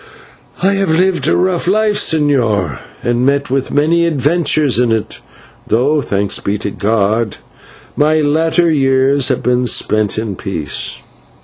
"I 0.63 0.71
have 0.73 0.89
lived 0.97 1.27
a 1.27 1.37
rough 1.37 1.67
life, 1.67 1.93
señor, 1.93 2.79
and 3.03 3.23
met 3.23 3.51
with 3.51 3.71
many 3.71 4.07
adventures 4.07 4.79
in 4.79 4.91
it, 4.91 5.19
though, 5.67 6.01
thanks 6.01 6.39
be 6.39 6.57
to 6.57 6.71
God, 6.71 7.37
my 7.95 8.15
last 8.15 8.57
years 8.57 9.27
have 9.27 9.43
been 9.43 9.67
spent 9.67 10.17
in 10.17 10.35
peace. 10.35 11.03